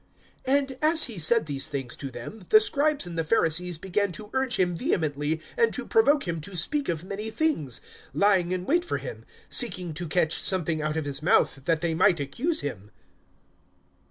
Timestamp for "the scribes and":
2.49-3.19